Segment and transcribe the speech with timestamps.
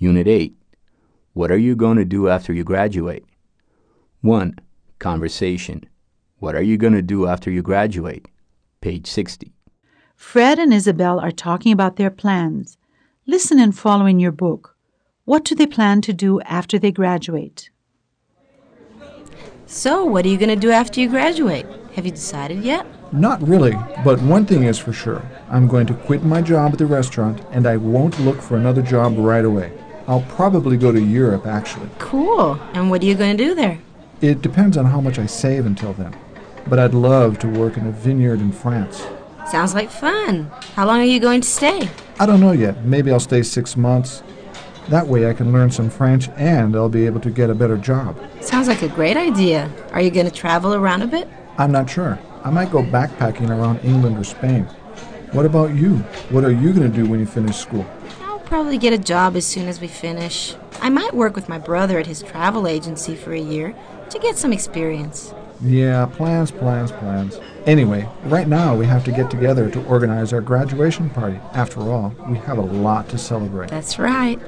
[0.00, 0.56] Unit 8.
[1.32, 3.24] What are you going to do after you graduate?
[4.20, 4.56] 1.
[5.00, 5.84] Conversation.
[6.38, 8.28] What are you going to do after you graduate?
[8.80, 9.52] Page 60.
[10.14, 12.78] Fred and Isabel are talking about their plans.
[13.26, 14.76] Listen and follow in your book.
[15.24, 17.70] What do they plan to do after they graduate?
[19.66, 21.66] So, what are you going to do after you graduate?
[21.94, 22.86] Have you decided yet?
[23.12, 25.28] Not really, but one thing is for sure.
[25.50, 28.80] I'm going to quit my job at the restaurant and I won't look for another
[28.80, 29.72] job right away.
[30.08, 31.90] I'll probably go to Europe, actually.
[31.98, 32.58] Cool.
[32.72, 33.78] And what are you going to do there?
[34.22, 36.16] It depends on how much I save until then.
[36.66, 39.06] But I'd love to work in a vineyard in France.
[39.50, 40.50] Sounds like fun.
[40.74, 41.90] How long are you going to stay?
[42.18, 42.86] I don't know yet.
[42.86, 44.22] Maybe I'll stay six months.
[44.88, 47.76] That way I can learn some French and I'll be able to get a better
[47.76, 48.18] job.
[48.40, 49.70] Sounds like a great idea.
[49.92, 51.28] Are you going to travel around a bit?
[51.58, 52.18] I'm not sure.
[52.44, 54.64] I might go backpacking around England or Spain.
[55.32, 55.96] What about you?
[56.30, 57.86] What are you going to do when you finish school?
[58.48, 60.54] Probably get a job as soon as we finish.
[60.80, 63.74] I might work with my brother at his travel agency for a year
[64.08, 65.34] to get some experience.
[65.62, 67.38] Yeah, plans, plans, plans.
[67.66, 71.38] Anyway, right now we have to get together to organize our graduation party.
[71.52, 73.68] After all, we have a lot to celebrate.
[73.68, 74.40] That's right.